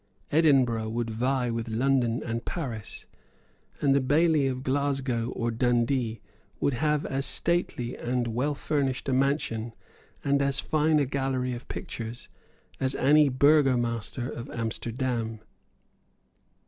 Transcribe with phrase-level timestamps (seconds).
[0.31, 3.05] Edinburgh would vie with London and Paris;
[3.79, 6.21] and the baillie of Glasgow or Dundee
[6.59, 9.75] would have as stately and well furnished a mansion,
[10.23, 12.29] and as fine a gallery of pictures,
[12.79, 15.39] as any burgomaster of Amsterdam.